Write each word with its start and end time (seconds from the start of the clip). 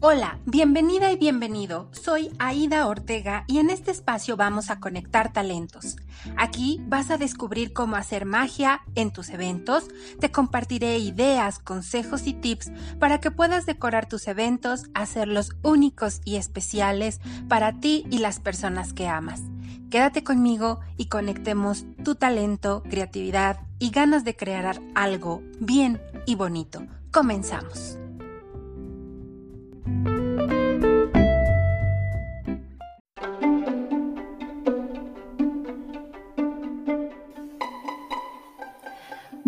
Hola, 0.00 0.38
bienvenida 0.46 1.10
y 1.10 1.16
bienvenido. 1.16 1.88
Soy 1.90 2.30
Aida 2.38 2.86
Ortega 2.86 3.42
y 3.48 3.58
en 3.58 3.68
este 3.68 3.90
espacio 3.90 4.36
vamos 4.36 4.70
a 4.70 4.78
conectar 4.78 5.32
talentos. 5.32 5.96
Aquí 6.36 6.80
vas 6.86 7.10
a 7.10 7.18
descubrir 7.18 7.72
cómo 7.72 7.96
hacer 7.96 8.24
magia 8.24 8.82
en 8.94 9.12
tus 9.12 9.28
eventos. 9.30 9.88
Te 10.20 10.30
compartiré 10.30 10.98
ideas, 10.98 11.58
consejos 11.58 12.28
y 12.28 12.34
tips 12.34 12.70
para 13.00 13.18
que 13.18 13.32
puedas 13.32 13.66
decorar 13.66 14.08
tus 14.08 14.28
eventos, 14.28 14.84
hacerlos 14.94 15.56
únicos 15.64 16.20
y 16.24 16.36
especiales 16.36 17.20
para 17.48 17.80
ti 17.80 18.06
y 18.08 18.18
las 18.18 18.38
personas 18.38 18.92
que 18.92 19.08
amas. 19.08 19.42
Quédate 19.90 20.22
conmigo 20.22 20.78
y 20.96 21.06
conectemos 21.06 21.86
tu 22.04 22.14
talento, 22.14 22.84
creatividad 22.88 23.62
y 23.80 23.90
ganas 23.90 24.22
de 24.22 24.36
crear 24.36 24.80
algo 24.94 25.42
bien 25.58 26.00
y 26.24 26.36
bonito. 26.36 26.86
Comenzamos. 27.10 27.98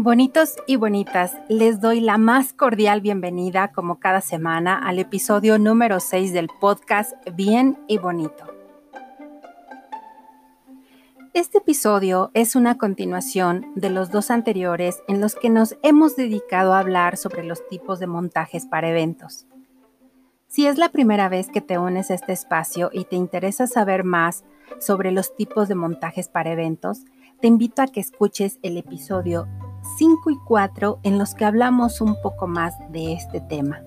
Bonitos 0.03 0.57
y 0.67 0.77
bonitas, 0.77 1.37
les 1.51 1.83
doy 1.83 2.01
la 2.01 2.17
más 2.17 2.55
cordial 2.55 3.03
bienvenida 3.03 3.71
como 3.71 4.01
cada 4.01 4.23
semana 4.23 4.79
al 4.79 4.99
episodio 4.99 5.59
número 5.59 6.01
6 6.01 6.33
del 6.33 6.49
podcast 6.59 7.13
Bien 7.35 7.79
y 7.87 7.99
Bonito. 7.99 8.47
Este 11.35 11.59
episodio 11.59 12.31
es 12.33 12.57
una 12.57 12.79
continuación 12.79 13.67
de 13.75 13.91
los 13.91 14.11
dos 14.11 14.31
anteriores 14.31 15.03
en 15.07 15.21
los 15.21 15.35
que 15.35 15.51
nos 15.51 15.77
hemos 15.83 16.17
dedicado 16.17 16.73
a 16.73 16.79
hablar 16.79 17.19
sobre 17.19 17.45
los 17.45 17.69
tipos 17.69 17.99
de 17.99 18.07
montajes 18.07 18.65
para 18.65 18.89
eventos. 18.89 19.47
Si 20.49 20.67
es 20.67 20.79
la 20.79 20.89
primera 20.89 21.29
vez 21.29 21.51
que 21.51 21.61
te 21.61 21.77
unes 21.77 22.11
a 22.11 22.15
este 22.15 22.33
espacio 22.33 22.89
y 22.91 23.05
te 23.05 23.17
interesa 23.17 23.67
saber 23.67 24.05
más 24.05 24.45
sobre 24.79 25.13
los 25.13 25.37
tipos 25.37 25.69
de 25.69 25.75
montajes 25.75 26.29
para 26.31 26.53
eventos, 26.53 27.05
te 27.43 27.49
invito 27.49 27.83
a 27.83 27.87
que 27.87 28.01
escuches 28.01 28.59
el 28.63 28.79
episodio 28.79 29.47
5 29.99 30.31
y 30.31 30.39
4 30.47 31.01
en 31.03 31.19
los 31.19 31.35
que 31.35 31.45
hablamos 31.45 32.01
un 32.01 32.17
poco 32.23 32.47
más 32.47 32.75
de 32.91 33.13
este 33.13 33.41
tema. 33.41 33.83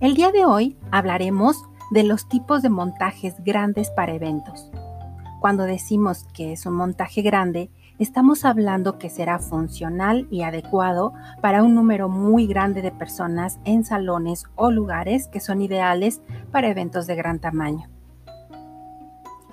El 0.00 0.14
día 0.14 0.32
de 0.32 0.44
hoy 0.44 0.76
hablaremos 0.90 1.62
de 1.90 2.02
los 2.02 2.28
tipos 2.28 2.62
de 2.62 2.68
montajes 2.68 3.36
grandes 3.44 3.90
para 3.90 4.14
eventos. 4.14 4.70
Cuando 5.40 5.64
decimos 5.64 6.26
que 6.34 6.52
es 6.52 6.66
un 6.66 6.74
montaje 6.74 7.22
grande, 7.22 7.70
estamos 7.98 8.44
hablando 8.44 8.98
que 8.98 9.10
será 9.10 9.38
funcional 9.38 10.26
y 10.30 10.42
adecuado 10.42 11.12
para 11.40 11.62
un 11.62 11.74
número 11.74 12.08
muy 12.08 12.46
grande 12.46 12.82
de 12.82 12.90
personas 12.90 13.60
en 13.64 13.84
salones 13.84 14.44
o 14.56 14.70
lugares 14.70 15.28
que 15.28 15.40
son 15.40 15.62
ideales 15.62 16.20
para 16.50 16.68
eventos 16.68 17.06
de 17.06 17.14
gran 17.14 17.38
tamaño. 17.38 17.93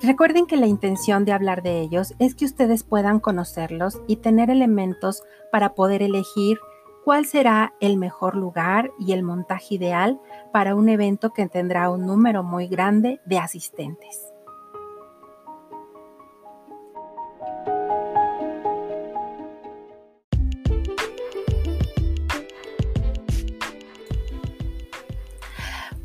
Recuerden 0.04 0.48
que 0.48 0.58
la 0.58 0.66
intención 0.66 1.26
de 1.26 1.32
hablar 1.32 1.62
de 1.62 1.80
ellos 1.80 2.16
es 2.18 2.34
que 2.34 2.46
ustedes 2.46 2.84
puedan 2.84 3.20
conocerlos 3.20 4.02
y 4.08 4.16
tener 4.16 4.50
elementos 4.50 5.22
para 5.52 5.76
poder 5.76 6.02
elegir 6.02 6.58
cuál 7.06 7.28
será 7.28 7.76
el 7.80 7.98
mejor 7.98 8.36
lugar 8.36 8.92
y 8.98 9.12
el 9.12 9.22
montaje 9.22 9.76
ideal 9.76 10.20
para 10.52 10.74
un 10.74 10.90
evento 10.90 11.34
que 11.34 11.48
tendrá 11.48 11.92
un 11.92 12.08
número 12.08 12.42
muy 12.42 12.68
grande 12.68 13.22
de 13.26 13.38
asistentes. 13.38 14.28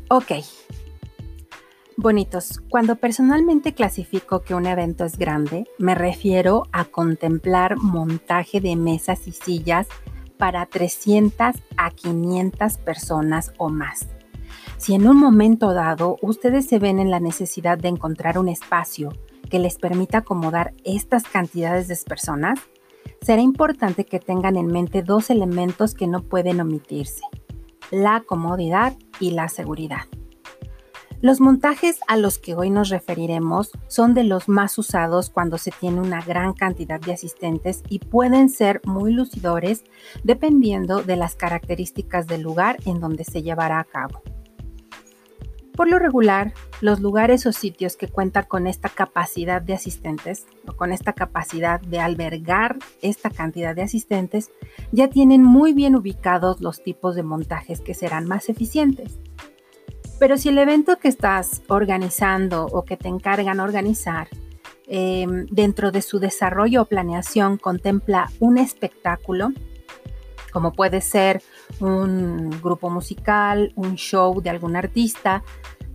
Ok, 0.09 0.31
Bonitos, 1.99 2.61
cuando 2.69 2.97
personalmente 2.97 3.73
clasifico 3.73 4.43
que 4.43 4.53
un 4.53 4.67
evento 4.67 5.03
es 5.03 5.17
grande, 5.17 5.65
me 5.79 5.95
refiero 5.95 6.67
a 6.71 6.85
contemplar 6.85 7.75
montaje 7.77 8.61
de 8.61 8.75
mesas 8.75 9.27
y 9.27 9.31
sillas 9.31 9.87
para 10.37 10.67
300 10.67 11.55
a 11.75 11.89
500 11.89 12.77
personas 12.77 13.51
o 13.57 13.69
más. 13.69 14.09
Si 14.77 14.93
en 14.93 15.07
un 15.07 15.17
momento 15.17 15.73
dado 15.73 16.17
ustedes 16.21 16.67
se 16.67 16.77
ven 16.77 16.99
en 16.99 17.09
la 17.09 17.19
necesidad 17.19 17.79
de 17.79 17.87
encontrar 17.87 18.37
un 18.37 18.47
espacio 18.47 19.09
que 19.49 19.57
les 19.57 19.79
permita 19.79 20.19
acomodar 20.19 20.75
estas 20.83 21.23
cantidades 21.23 21.87
de 21.87 21.97
personas, 22.07 22.59
será 23.23 23.41
importante 23.41 24.05
que 24.05 24.19
tengan 24.19 24.55
en 24.55 24.67
mente 24.67 25.01
dos 25.01 25.31
elementos 25.31 25.95
que 25.95 26.05
no 26.05 26.21
pueden 26.21 26.61
omitirse, 26.61 27.23
la 27.89 28.21
comodidad 28.21 28.95
y 29.19 29.31
la 29.31 29.49
seguridad. 29.49 30.01
Los 31.19 31.41
montajes 31.41 31.99
a 32.07 32.15
los 32.15 32.37
que 32.37 32.53
hoy 32.53 32.69
nos 32.69 32.89
referiremos 32.89 33.71
son 33.87 34.13
de 34.13 34.23
los 34.23 34.47
más 34.47 34.77
usados 34.77 35.31
cuando 35.31 35.57
se 35.57 35.71
tiene 35.71 35.99
una 35.99 36.21
gran 36.21 36.53
cantidad 36.53 36.99
de 36.99 37.13
asistentes 37.13 37.81
y 37.89 37.97
pueden 37.97 38.49
ser 38.49 38.81
muy 38.85 39.11
lucidores 39.11 39.83
dependiendo 40.23 41.01
de 41.01 41.15
las 41.15 41.33
características 41.33 42.27
del 42.27 42.41
lugar 42.43 42.77
en 42.85 42.99
donde 42.99 43.23
se 43.23 43.41
llevará 43.41 43.79
a 43.79 43.83
cabo. 43.83 44.21
Por 45.75 45.89
lo 45.89 45.97
regular, 45.97 46.53
los 46.81 46.99
lugares 46.99 47.47
o 47.47 47.51
sitios 47.51 47.97
que 47.97 48.07
cuentan 48.07 48.45
con 48.45 48.67
esta 48.67 48.89
capacidad 48.89 49.59
de 49.59 49.73
asistentes 49.73 50.45
o 50.67 50.73
con 50.73 50.91
esta 50.91 51.13
capacidad 51.13 51.81
de 51.81 51.99
albergar 51.99 52.77
esta 53.01 53.31
cantidad 53.31 53.75
de 53.75 53.81
asistentes 53.81 54.51
ya 54.91 55.07
tienen 55.07 55.43
muy 55.43 55.73
bien 55.73 55.95
ubicados 55.95 56.61
los 56.61 56.83
tipos 56.83 57.15
de 57.15 57.23
montajes 57.23 57.81
que 57.81 57.95
serán 57.95 58.27
más 58.27 58.49
eficientes. 58.49 59.19
Pero 60.19 60.37
si 60.37 60.49
el 60.49 60.57
evento 60.57 60.97
que 60.97 61.09
estás 61.09 61.61
organizando 61.67 62.65
o 62.65 62.83
que 62.83 62.97
te 62.97 63.07
encargan 63.07 63.59
organizar 63.59 64.27
em, 64.87 65.45
dentro 65.47 65.91
de 65.91 66.01
su 66.01 66.19
desarrollo 66.19 66.81
o 66.81 66.85
planeación 66.85 67.57
contempla 67.57 68.31
un 68.39 68.57
espectáculo, 68.57 69.51
como 70.51 70.73
puede 70.73 71.01
ser 71.01 71.43
un 71.79 72.49
grupo 72.61 72.89
musical, 72.89 73.73
un 73.75 73.95
show 73.95 74.41
de 74.41 74.49
algún 74.49 74.75
artista, 74.75 75.43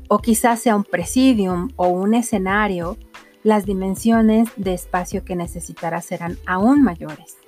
o 0.08 0.18
quizás 0.18 0.60
sea 0.60 0.76
un 0.76 0.84
presidium 0.84 1.70
o 1.76 1.88
un 1.88 2.14
escenario, 2.14 2.98
las 3.42 3.66
dimensiones 3.66 4.50
de 4.56 4.74
espacio 4.74 5.24
que 5.24 5.34
necesitarás 5.34 6.04
serán 6.04 6.38
aún 6.46 6.82
mayores. 6.82 7.41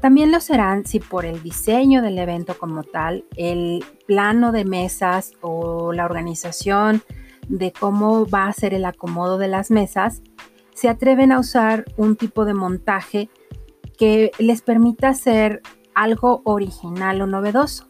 También 0.00 0.30
lo 0.30 0.40
serán 0.40 0.86
si 0.86 1.00
por 1.00 1.24
el 1.24 1.42
diseño 1.42 2.02
del 2.02 2.18
evento 2.18 2.56
como 2.56 2.84
tal, 2.84 3.24
el 3.36 3.84
plano 4.06 4.52
de 4.52 4.64
mesas 4.64 5.32
o 5.40 5.92
la 5.92 6.04
organización 6.04 7.02
de 7.48 7.72
cómo 7.72 8.26
va 8.26 8.46
a 8.46 8.52
ser 8.52 8.74
el 8.74 8.84
acomodo 8.84 9.38
de 9.38 9.48
las 9.48 9.70
mesas, 9.70 10.22
se 10.74 10.88
atreven 10.88 11.32
a 11.32 11.40
usar 11.40 11.84
un 11.96 12.14
tipo 12.14 12.44
de 12.44 12.54
montaje 12.54 13.28
que 13.98 14.30
les 14.38 14.62
permita 14.62 15.08
hacer 15.08 15.62
algo 15.94 16.42
original 16.44 17.20
o 17.20 17.26
novedoso, 17.26 17.88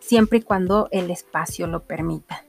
siempre 0.00 0.38
y 0.38 0.42
cuando 0.42 0.88
el 0.90 1.10
espacio 1.12 1.68
lo 1.68 1.84
permita. 1.84 2.44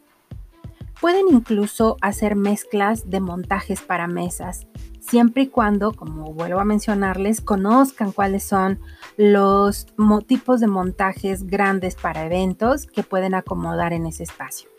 Pueden 1.00 1.28
incluso 1.30 1.98
hacer 2.02 2.36
mezclas 2.36 3.10
de 3.10 3.20
montajes 3.20 3.82
para 3.82 4.08
mesas 4.08 4.68
siempre 5.09 5.44
y 5.44 5.47
cuando, 5.47 5.94
como 5.94 6.34
vuelvo 6.34 6.59
a 6.59 6.66
mencionarles, 6.66 7.42
conozcan 7.42 8.12
cuáles 8.12 8.44
son 8.44 8.80
los 9.18 9.88
tipos 10.28 10.59
de 10.59 10.68
montajes 10.68 11.46
grandes 11.46 11.96
para 11.96 12.25
eventos 12.25 12.86
que 12.86 13.03
pueden 13.03 13.34
acomodar 13.34 13.94
en 13.94 14.06
ese 14.06 14.24
espacio. 14.24 14.69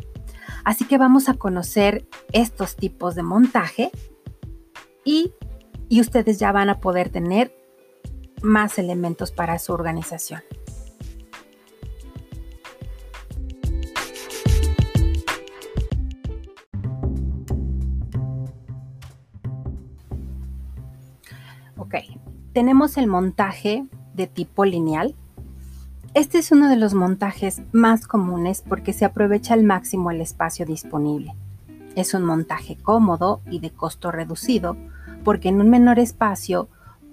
Así 0.64 0.84
que 0.84 0.98
vamos 0.98 1.28
a 1.28 1.34
conocer 1.34 2.06
estos 2.32 2.76
tipos 2.76 3.14
de 3.14 3.22
montaje 3.22 3.90
y, 5.04 5.32
y 5.88 6.00
ustedes 6.00 6.38
ya 6.38 6.52
van 6.52 6.70
a 6.70 6.80
poder 6.80 7.10
tener 7.10 7.54
más 8.42 8.78
elementos 8.78 9.32
para 9.32 9.58
su 9.58 9.72
organización. 9.72 10.43
Ok, 21.92 22.04
tenemos 22.52 22.96
el 22.98 23.08
montaje 23.08 23.84
de 24.14 24.28
tipo 24.28 24.64
lineal. 24.64 25.16
Este 26.14 26.38
es 26.38 26.52
uno 26.52 26.69
de 26.69 26.76
los 26.76 26.94
montajes 26.94 27.62
más 27.72 28.06
comunes 28.06 28.62
porque 28.69 28.92
se 28.92 29.04
aprovecha 29.04 29.54
al 29.54 29.64
máximo 29.64 30.12
el 30.12 30.20
espacio 30.20 30.64
disponible. 30.66 31.34
Es 31.96 32.14
un 32.14 32.25
montaje 32.25 32.76
cómodo 32.76 33.40
y 33.50 33.58
de 33.58 33.70
costo 33.70 34.12
reducido 34.12 34.76
porque 35.25 35.48
en 35.48 35.60
un 35.60 35.69
menor 35.69 35.98
espacio 35.98 36.69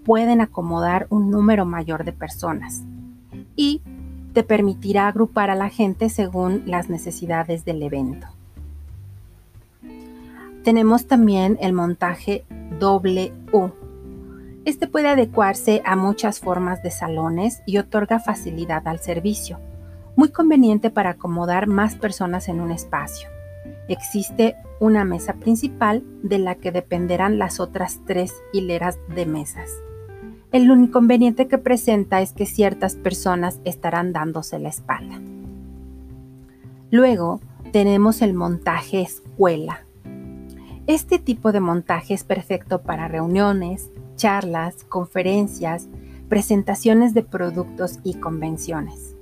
pueden 0.05 0.41
acomodar 0.41 1.07
un 1.09 1.31
número 1.31 1.65
mayor 1.65 2.03
de 2.03 2.13
personas 2.13 2.83
y 3.55 3.81
te 4.33 4.43
permitirá 4.43 5.07
agrupar 5.07 5.49
a 5.49 5.55
la 5.55 5.69
gente 5.69 6.07
según 6.09 6.61
las 6.67 6.87
necesidades 6.87 7.65
del 7.65 7.81
evento. 7.81 8.27
Tenemos 10.63 11.07
también 11.07 11.57
el 11.61 11.73
montaje 11.73 12.45
doble 12.79 13.33
U 13.51 13.71
este 14.67 14.85
puede 14.85 15.07
adecuarse 15.07 15.81
a 15.85 15.95
muchas 15.95 16.41
formas 16.41 16.83
de 16.83 16.91
salones 16.91 17.61
y 17.65 17.77
otorga 17.77 18.19
facilidad 18.19 18.85
al 18.85 18.99
servicio. 18.99 19.59
muy 20.17 20.29
conveniente 20.29 20.89
para 20.89 21.11
acomodar 21.11 21.67
más 21.67 21.95
personas 21.95 22.49
en 22.49 22.59
un 22.59 22.71
espacio. 22.71 23.29
Existe 23.87 24.55
una 24.79 25.05
mesa 25.05 25.35
principal 25.35 26.03
de 26.21 26.39
la 26.39 26.55
que 26.55 26.71
dependerán 26.71 27.37
las 27.37 27.59
otras 27.61 28.01
tres 28.05 28.33
hileras 28.51 28.97
de 29.15 29.25
mesas. 29.25 29.69
El 30.51 30.63
inconveniente 30.63 31.47
que 31.47 31.59
presenta 31.59 32.19
es 32.19 32.33
que 32.33 32.45
ciertas 32.45 32.95
personas 32.95 33.61
estarán 33.63 34.11
dándose 34.11 34.59
la 34.59 34.69
espalda. 34.69 35.21
Luego 36.89 37.39
tenemos 37.71 38.21
el 38.21 38.33
montaje 38.33 39.01
escuela. 39.01 39.85
Este 40.87 41.19
tipo 41.19 41.51
de 41.51 41.59
montaje 41.61 42.15
es 42.15 42.23
perfecto 42.23 42.81
para 42.81 43.07
reuniones, 43.07 43.91
charlas, 44.17 44.83
conferencias, 44.83 45.87
presentaciones 46.27 47.13
de 47.13 47.23
productos 47.23 47.99
y 48.03 48.15
convenciones. 48.15 49.15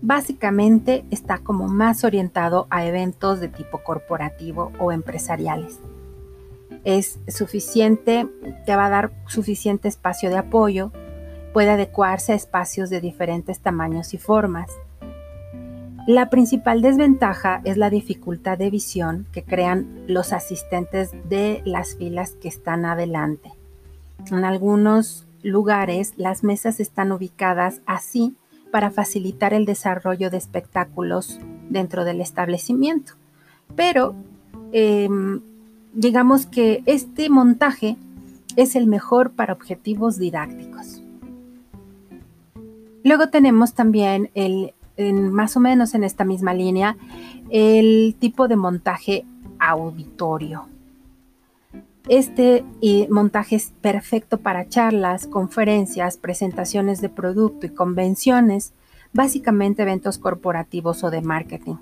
Básicamente 0.00 1.04
está 1.10 1.38
como 1.38 1.68
más 1.68 2.02
orientado 2.02 2.66
a 2.70 2.86
eventos 2.86 3.38
de 3.40 3.48
tipo 3.48 3.82
corporativo 3.84 4.72
o 4.80 4.90
empresariales. 4.90 5.78
Es 6.84 7.20
suficiente, 7.28 8.26
te 8.66 8.74
va 8.74 8.86
a 8.86 8.90
dar 8.90 9.12
suficiente 9.26 9.88
espacio 9.88 10.30
de 10.30 10.38
apoyo, 10.38 10.90
puede 11.52 11.70
adecuarse 11.70 12.32
a 12.32 12.36
espacios 12.36 12.90
de 12.90 13.00
diferentes 13.00 13.60
tamaños 13.60 14.14
y 14.14 14.18
formas. 14.18 14.70
La 16.08 16.30
principal 16.30 16.82
desventaja 16.82 17.60
es 17.64 17.76
la 17.76 17.88
dificultad 17.88 18.58
de 18.58 18.70
visión 18.70 19.28
que 19.30 19.44
crean 19.44 20.02
los 20.08 20.32
asistentes 20.32 21.12
de 21.28 21.62
las 21.64 21.94
filas 21.94 22.32
que 22.32 22.48
están 22.48 22.84
adelante. 22.84 23.52
En 24.30 24.44
algunos 24.44 25.26
lugares 25.42 26.14
las 26.16 26.44
mesas 26.44 26.80
están 26.80 27.12
ubicadas 27.12 27.80
así 27.86 28.36
para 28.70 28.90
facilitar 28.90 29.52
el 29.52 29.66
desarrollo 29.66 30.30
de 30.30 30.38
espectáculos 30.38 31.38
dentro 31.68 32.04
del 32.04 32.20
establecimiento. 32.20 33.14
Pero 33.76 34.14
em, 34.72 35.40
digamos 35.92 36.46
que 36.46 36.82
este 36.86 37.28
montaje 37.28 37.96
es 38.56 38.76
el 38.76 38.86
mejor 38.86 39.32
para 39.32 39.52
objetivos 39.52 40.18
didácticos. 40.18 41.02
Luego 43.04 43.28
tenemos 43.28 43.74
también 43.74 44.30
el, 44.34 44.74
más 45.30 45.56
o 45.56 45.60
menos 45.60 45.94
en 45.94 46.04
esta 46.04 46.24
misma 46.24 46.54
línea, 46.54 46.96
el 47.50 48.14
tipo 48.18 48.48
de 48.48 48.56
montaje 48.56 49.24
auditorio. 49.58 50.71
Este 52.08 52.64
montaje 53.10 53.54
es 53.54 53.72
perfecto 53.80 54.40
para 54.40 54.68
charlas, 54.68 55.28
conferencias, 55.28 56.16
presentaciones 56.16 57.00
de 57.00 57.08
producto 57.08 57.66
y 57.66 57.70
convenciones, 57.70 58.72
básicamente 59.12 59.82
eventos 59.82 60.18
corporativos 60.18 61.04
o 61.04 61.10
de 61.10 61.22
marketing. 61.22 61.76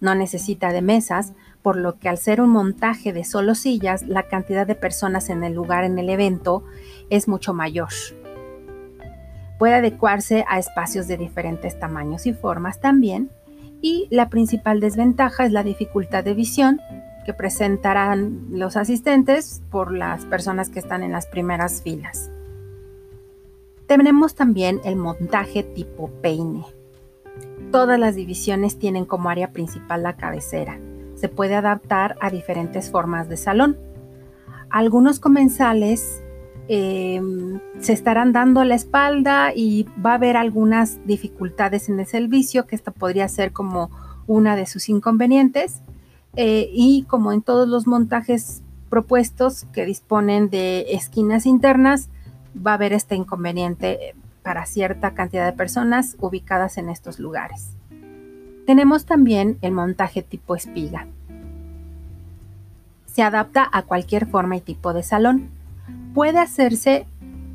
No 0.00 0.14
necesita 0.14 0.70
de 0.70 0.82
mesas, 0.82 1.32
por 1.62 1.76
lo 1.76 1.98
que 1.98 2.10
al 2.10 2.18
ser 2.18 2.42
un 2.42 2.50
montaje 2.50 3.14
de 3.14 3.24
solo 3.24 3.54
sillas, 3.54 4.02
la 4.02 4.24
cantidad 4.24 4.66
de 4.66 4.74
personas 4.74 5.30
en 5.30 5.42
el 5.44 5.54
lugar 5.54 5.84
en 5.84 5.98
el 5.98 6.10
evento 6.10 6.62
es 7.08 7.26
mucho 7.26 7.54
mayor. 7.54 7.88
Puede 9.58 9.76
adecuarse 9.76 10.44
a 10.46 10.58
espacios 10.58 11.08
de 11.08 11.16
diferentes 11.16 11.78
tamaños 11.78 12.26
y 12.26 12.34
formas 12.34 12.80
también, 12.80 13.30
y 13.80 14.08
la 14.10 14.28
principal 14.28 14.80
desventaja 14.80 15.46
es 15.46 15.52
la 15.52 15.62
dificultad 15.62 16.22
de 16.22 16.34
visión, 16.34 16.80
que 17.24 17.34
presentarán 17.34 18.46
los 18.50 18.76
asistentes 18.76 19.62
por 19.70 19.92
las 19.92 20.24
personas 20.26 20.70
que 20.70 20.78
están 20.78 21.02
en 21.02 21.12
las 21.12 21.26
primeras 21.26 21.82
filas. 21.82 22.30
Tenemos 23.86 24.34
también 24.34 24.80
el 24.84 24.96
montaje 24.96 25.62
tipo 25.62 26.08
peine. 26.22 26.64
Todas 27.70 27.98
las 27.98 28.14
divisiones 28.14 28.78
tienen 28.78 29.04
como 29.04 29.28
área 29.28 29.52
principal 29.52 30.02
la 30.02 30.16
cabecera. 30.16 30.78
Se 31.16 31.28
puede 31.28 31.54
adaptar 31.54 32.16
a 32.20 32.30
diferentes 32.30 32.90
formas 32.90 33.28
de 33.28 33.36
salón. 33.36 33.76
Algunos 34.70 35.20
comensales 35.20 36.22
em, 36.68 37.60
se 37.78 37.92
estarán 37.92 38.32
dando 38.32 38.64
la 38.64 38.74
espalda 38.74 39.52
y 39.54 39.86
va 40.04 40.12
a 40.12 40.14
haber 40.14 40.36
algunas 40.36 41.04
dificultades 41.06 41.88
en 41.88 42.00
el 42.00 42.06
servicio, 42.06 42.66
que 42.66 42.76
esto 42.76 42.92
podría 42.92 43.28
ser 43.28 43.52
como 43.52 43.90
una 44.26 44.56
de 44.56 44.66
sus 44.66 44.88
inconvenientes. 44.88 45.82
Eh, 46.36 46.70
y 46.72 47.04
como 47.04 47.32
en 47.32 47.42
todos 47.42 47.68
los 47.68 47.86
montajes 47.86 48.62
propuestos 48.90 49.66
que 49.72 49.86
disponen 49.86 50.50
de 50.50 50.86
esquinas 50.90 51.46
internas, 51.46 52.08
va 52.54 52.72
a 52.72 52.74
haber 52.74 52.92
este 52.92 53.14
inconveniente 53.14 54.14
para 54.42 54.66
cierta 54.66 55.14
cantidad 55.14 55.46
de 55.46 55.56
personas 55.56 56.16
ubicadas 56.20 56.78
en 56.78 56.88
estos 56.88 57.18
lugares. 57.18 57.76
Tenemos 58.66 59.04
también 59.04 59.58
el 59.62 59.72
montaje 59.72 60.22
tipo 60.22 60.54
espiga. 60.54 61.06
Se 63.06 63.22
adapta 63.22 63.68
a 63.72 63.82
cualquier 63.82 64.26
forma 64.26 64.56
y 64.56 64.60
tipo 64.60 64.92
de 64.92 65.02
salón. 65.02 65.50
Puede 66.14 66.38
hacerse 66.38 67.06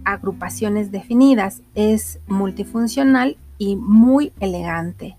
agrupaciones 0.05 0.91
definidas, 0.91 1.61
es 1.75 2.19
multifuncional 2.27 3.37
y 3.57 3.75
muy 3.75 4.31
elegante 4.39 5.18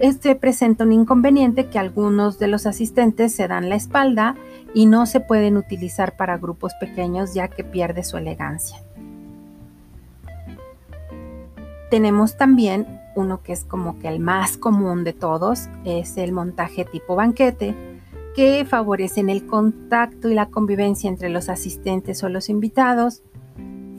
este 0.00 0.34
presenta 0.34 0.84
un 0.84 0.92
inconveniente 0.92 1.66
que 1.66 1.78
algunos 1.78 2.38
de 2.38 2.48
los 2.48 2.66
asistentes 2.66 3.32
se 3.32 3.46
dan 3.46 3.68
la 3.68 3.76
espalda 3.76 4.34
y 4.74 4.86
no 4.86 5.06
se 5.06 5.20
pueden 5.20 5.56
utilizar 5.56 6.16
para 6.16 6.36
grupos 6.36 6.72
pequeños 6.80 7.32
ya 7.32 7.48
que 7.48 7.62
pierde 7.62 8.02
su 8.02 8.16
elegancia. 8.16 8.78
Tenemos 11.90 12.36
también 12.36 12.86
uno 13.14 13.42
que 13.42 13.52
es 13.52 13.64
como 13.64 13.98
que 14.00 14.08
el 14.08 14.18
más 14.18 14.56
común 14.56 15.04
de 15.04 15.12
todos, 15.12 15.68
es 15.84 16.16
el 16.16 16.32
montaje 16.32 16.84
tipo 16.84 17.14
banquete, 17.14 17.74
que 18.34 18.64
favorecen 18.64 19.30
el 19.30 19.46
contacto 19.46 20.28
y 20.28 20.34
la 20.34 20.46
convivencia 20.46 21.08
entre 21.08 21.28
los 21.28 21.48
asistentes 21.48 22.22
o 22.24 22.28
los 22.28 22.48
invitados, 22.50 23.22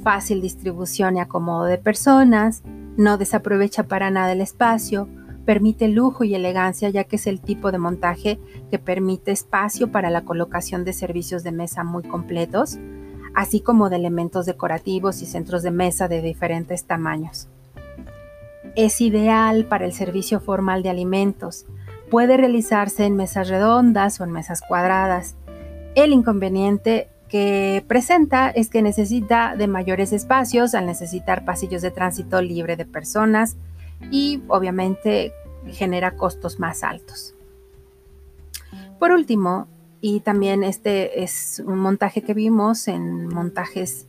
fácil 0.04 0.42
distribución 0.42 1.16
y 1.16 1.22
acomodo 1.22 1.64
de 1.64 1.78
personas, 1.78 2.64
no 2.98 3.18
desaprovecha 3.18 3.84
para 3.84 4.12
nada 4.12 4.34
el 4.34 4.42
espacio, 4.42 5.08
permite 5.48 5.88
lujo 5.88 6.26
y 6.26 6.36
elegancia 6.36 6.90
ya 6.90 7.06
que 7.06 7.16
es 7.16 7.26
el 7.26 7.40
tipo 7.40 7.72
de 7.72 7.78
montaje 7.78 8.38
que 8.70 8.80
permite 8.80 9.32
espacio 9.32 9.94
para 9.94 10.10
la 10.10 10.26
colocación 10.26 10.84
de 10.84 10.92
servicios 10.92 11.42
de 11.42 11.54
mesa 11.54 11.86
muy 11.86 12.04
completos, 12.04 12.78
así 13.34 13.62
como 13.62 13.90
de 13.90 13.96
elementos 13.96 14.46
decorativos 14.46 15.22
y 15.22 15.26
centros 15.26 15.64
de 15.64 15.72
mesa 15.72 16.10
de 16.10 16.22
diferentes 16.22 16.84
tamaños. 16.84 17.48
Es 18.76 19.00
ideal 19.00 19.64
para 19.64 19.86
el 19.86 19.94
servicio 19.94 20.42
formal 20.42 20.84
de 20.84 20.90
alimentos. 20.90 21.66
Puede 22.12 22.36
realizarse 22.36 23.06
en 23.06 23.16
mesas 23.16 23.48
redondas 23.48 24.20
o 24.20 24.26
en 24.26 24.34
mesas 24.34 24.62
cuadradas. 24.68 25.38
El 25.96 26.12
inconveniente 26.12 27.08
que 27.30 27.86
presenta 27.88 28.50
es 28.50 28.70
que 28.70 28.82
necesita 28.82 29.56
de 29.56 29.68
mayores 29.68 30.12
espacios 30.12 30.76
al 30.76 30.86
necesitar 30.86 31.46
pasillos 31.46 31.82
de 31.82 31.92
tránsito 31.92 32.42
libre 32.42 32.76
de 32.76 32.86
personas, 32.86 33.56
y 34.12 34.42
obviamente 34.48 35.34
genera 35.68 36.16
costos 36.16 36.60
más 36.60 36.84
altos. 36.84 37.36
Por 39.00 39.12
último, 39.12 39.68
y 40.02 40.22
también 40.22 40.64
este 40.64 41.24
es 41.24 41.62
un 41.66 41.80
montaje 41.80 42.22
que 42.22 42.34
vimos 42.34 42.88
en 42.88 43.28
montajes 43.28 44.08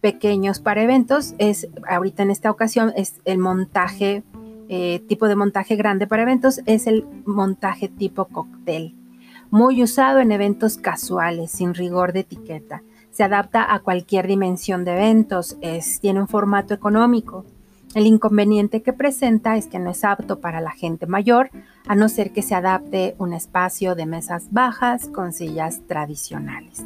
pequeños 0.00 0.60
para 0.60 0.82
eventos, 0.82 1.34
es 1.38 1.68
ahorita 1.88 2.22
en 2.22 2.30
esta 2.30 2.50
ocasión 2.50 2.92
es 2.96 3.20
el 3.24 3.38
montaje, 3.38 4.22
eh, 4.68 5.00
tipo 5.08 5.28
de 5.28 5.36
montaje 5.36 5.76
grande 5.76 6.06
para 6.06 6.22
eventos, 6.22 6.60
es 6.66 6.86
el 6.86 7.06
montaje 7.24 7.88
tipo 7.88 8.26
cóctel, 8.26 8.94
muy 9.50 9.82
usado 9.82 10.20
en 10.20 10.32
eventos 10.32 10.76
casuales, 10.76 11.50
sin 11.50 11.74
rigor 11.74 12.12
de 12.12 12.20
etiqueta. 12.20 12.82
Se 13.10 13.22
adapta 13.22 13.72
a 13.72 13.78
cualquier 13.78 14.26
dimensión 14.26 14.84
de 14.84 14.92
eventos, 14.92 15.56
es, 15.60 16.00
tiene 16.00 16.20
un 16.20 16.28
formato 16.28 16.74
económico, 16.74 17.46
el 17.94 18.06
inconveniente 18.06 18.82
que 18.82 18.92
presenta 18.92 19.56
es 19.56 19.66
que 19.66 19.78
no 19.78 19.90
es 19.90 20.04
apto 20.04 20.40
para 20.40 20.60
la 20.60 20.72
gente 20.72 21.06
mayor, 21.06 21.50
a 21.86 21.94
no 21.94 22.08
ser 22.08 22.32
que 22.32 22.42
se 22.42 22.54
adapte 22.54 23.14
un 23.18 23.32
espacio 23.32 23.94
de 23.94 24.06
mesas 24.06 24.48
bajas 24.50 25.08
con 25.08 25.32
sillas 25.32 25.80
tradicionales. 25.86 26.84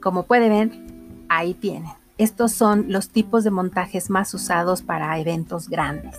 Como 0.00 0.24
puede 0.24 0.48
ver, 0.48 0.70
ahí 1.28 1.54
tienen. 1.54 1.92
Estos 2.18 2.52
son 2.52 2.86
los 2.88 3.10
tipos 3.10 3.44
de 3.44 3.52
montajes 3.52 4.10
más 4.10 4.34
usados 4.34 4.82
para 4.82 5.18
eventos 5.18 5.68
grandes. 5.68 6.16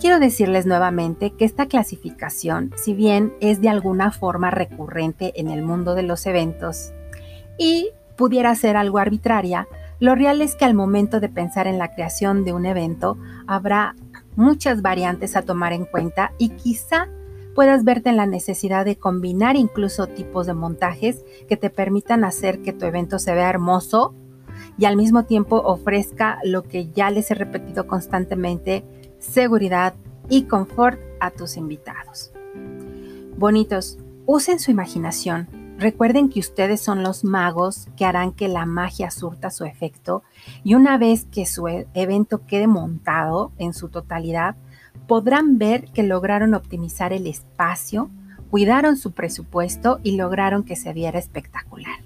Quiero 0.00 0.18
decirles 0.18 0.66
nuevamente 0.66 1.32
que 1.32 1.44
esta 1.44 1.66
clasificación, 1.66 2.72
si 2.76 2.94
bien 2.94 3.32
es 3.40 3.60
de 3.60 3.68
alguna 3.68 4.10
forma 4.10 4.50
recurrente 4.50 5.32
en 5.36 5.48
el 5.48 5.62
mundo 5.62 5.94
de 5.94 6.02
los 6.02 6.26
eventos 6.26 6.92
y 7.58 7.90
pudiera 8.16 8.54
ser 8.54 8.76
algo 8.76 8.98
arbitraria, 8.98 9.68
lo 9.98 10.14
real 10.14 10.42
es 10.42 10.56
que 10.56 10.64
al 10.64 10.74
momento 10.74 11.20
de 11.20 11.28
pensar 11.28 11.66
en 11.66 11.78
la 11.78 11.94
creación 11.94 12.44
de 12.44 12.52
un 12.52 12.66
evento 12.66 13.16
habrá 13.46 13.94
muchas 14.36 14.82
variantes 14.82 15.36
a 15.36 15.42
tomar 15.42 15.72
en 15.72 15.86
cuenta 15.86 16.32
y 16.38 16.50
quizá 16.50 17.08
puedas 17.54 17.84
verte 17.84 18.10
en 18.10 18.18
la 18.18 18.26
necesidad 18.26 18.84
de 18.84 18.96
combinar 18.96 19.56
incluso 19.56 20.06
tipos 20.06 20.46
de 20.46 20.52
montajes 20.52 21.24
que 21.48 21.56
te 21.56 21.70
permitan 21.70 22.24
hacer 22.24 22.60
que 22.60 22.74
tu 22.74 22.84
evento 22.84 23.18
se 23.18 23.34
vea 23.34 23.48
hermoso 23.48 24.14
y 24.78 24.84
al 24.84 24.96
mismo 24.96 25.24
tiempo 25.24 25.56
ofrezca 25.56 26.38
lo 26.44 26.62
que 26.62 26.90
ya 26.90 27.10
les 27.10 27.30
he 27.30 27.34
repetido 27.34 27.86
constantemente, 27.86 28.84
seguridad 29.18 29.94
y 30.28 30.42
confort 30.42 31.00
a 31.20 31.30
tus 31.30 31.56
invitados. 31.56 32.32
Bonitos, 33.38 33.98
usen 34.26 34.58
su 34.58 34.70
imaginación. 34.70 35.48
Recuerden 35.78 36.30
que 36.30 36.40
ustedes 36.40 36.80
son 36.80 37.02
los 37.02 37.22
magos 37.22 37.88
que 37.96 38.06
harán 38.06 38.32
que 38.32 38.48
la 38.48 38.64
magia 38.64 39.10
surta 39.10 39.50
su 39.50 39.64
efecto 39.64 40.22
y 40.64 40.74
una 40.74 40.96
vez 40.96 41.26
que 41.26 41.44
su 41.44 41.68
e-, 41.68 41.86
evento 41.92 42.46
quede 42.46 42.66
montado 42.66 43.52
en 43.58 43.74
su 43.74 43.90
totalidad, 43.90 44.56
podrán 45.06 45.58
ver 45.58 45.90
que 45.92 46.02
lograron 46.02 46.54
optimizar 46.54 47.12
el 47.12 47.26
espacio, 47.26 48.08
cuidaron 48.50 48.96
su 48.96 49.12
presupuesto 49.12 50.00
y 50.02 50.16
lograron 50.16 50.64
que 50.64 50.76
se 50.76 50.94
viera 50.94 51.18
espectacular. 51.18 52.00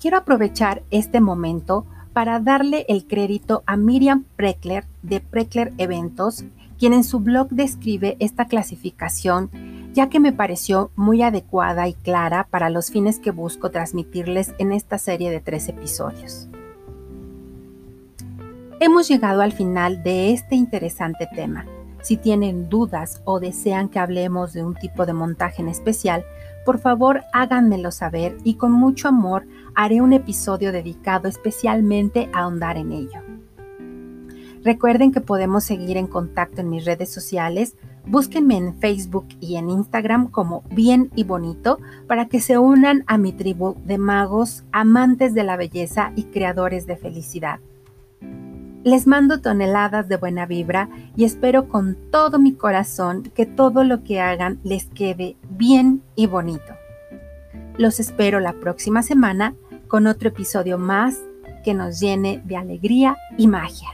Quiero 0.00 0.18
aprovechar 0.18 0.82
este 0.90 1.20
momento 1.20 1.86
para 2.12 2.40
darle 2.40 2.86
el 2.88 3.06
crédito 3.06 3.62
a 3.66 3.76
Miriam 3.76 4.24
Preckler 4.34 4.84
de 5.02 5.20
Preckler 5.20 5.72
Eventos, 5.78 6.44
quien 6.78 6.92
en 6.92 7.04
su 7.04 7.20
blog 7.20 7.48
describe 7.50 8.16
esta 8.20 8.46
clasificación 8.46 9.50
ya 9.96 10.10
que 10.10 10.20
me 10.20 10.30
pareció 10.30 10.90
muy 10.94 11.22
adecuada 11.22 11.88
y 11.88 11.94
clara 11.94 12.46
para 12.50 12.68
los 12.68 12.90
fines 12.90 13.18
que 13.18 13.30
busco 13.30 13.70
transmitirles 13.70 14.54
en 14.58 14.72
esta 14.72 14.98
serie 14.98 15.30
de 15.30 15.40
tres 15.40 15.70
episodios. 15.70 16.50
Hemos 18.78 19.08
llegado 19.08 19.40
al 19.40 19.52
final 19.52 20.02
de 20.02 20.32
este 20.34 20.54
interesante 20.54 21.26
tema. 21.34 21.64
Si 22.02 22.18
tienen 22.18 22.68
dudas 22.68 23.22
o 23.24 23.40
desean 23.40 23.88
que 23.88 23.98
hablemos 23.98 24.52
de 24.52 24.62
un 24.62 24.74
tipo 24.74 25.06
de 25.06 25.14
montaje 25.14 25.62
en 25.62 25.68
especial, 25.68 26.26
por 26.66 26.78
favor 26.78 27.22
háganmelo 27.32 27.90
saber 27.90 28.36
y 28.44 28.56
con 28.56 28.72
mucho 28.72 29.08
amor 29.08 29.46
haré 29.74 30.02
un 30.02 30.12
episodio 30.12 30.72
dedicado 30.72 31.26
especialmente 31.26 32.28
a 32.34 32.40
ahondar 32.40 32.76
en 32.76 32.92
ello. 32.92 33.25
Recuerden 34.66 35.12
que 35.12 35.20
podemos 35.20 35.62
seguir 35.62 35.96
en 35.96 36.08
contacto 36.08 36.60
en 36.60 36.70
mis 36.70 36.84
redes 36.84 37.08
sociales. 37.08 37.76
Búsquenme 38.04 38.56
en 38.56 38.74
Facebook 38.74 39.28
y 39.38 39.54
en 39.54 39.70
Instagram 39.70 40.28
como 40.28 40.64
Bien 40.72 41.08
y 41.14 41.22
Bonito 41.22 41.78
para 42.08 42.26
que 42.26 42.40
se 42.40 42.58
unan 42.58 43.04
a 43.06 43.16
mi 43.16 43.32
tribu 43.32 43.76
de 43.84 43.96
magos, 43.96 44.64
amantes 44.72 45.34
de 45.34 45.44
la 45.44 45.56
belleza 45.56 46.10
y 46.16 46.24
creadores 46.24 46.88
de 46.88 46.96
felicidad. 46.96 47.60
Les 48.82 49.06
mando 49.06 49.40
toneladas 49.40 50.08
de 50.08 50.16
buena 50.16 50.46
vibra 50.46 50.88
y 51.14 51.22
espero 51.22 51.68
con 51.68 51.96
todo 52.10 52.40
mi 52.40 52.52
corazón 52.52 53.22
que 53.22 53.46
todo 53.46 53.84
lo 53.84 54.02
que 54.02 54.20
hagan 54.20 54.58
les 54.64 54.86
quede 54.86 55.36
bien 55.48 56.02
y 56.16 56.26
bonito. 56.26 56.74
Los 57.78 58.00
espero 58.00 58.40
la 58.40 58.54
próxima 58.54 59.04
semana 59.04 59.54
con 59.86 60.08
otro 60.08 60.30
episodio 60.30 60.76
más 60.76 61.20
que 61.64 61.72
nos 61.72 62.00
llene 62.00 62.42
de 62.44 62.56
alegría 62.56 63.16
y 63.38 63.46
magia. 63.46 63.90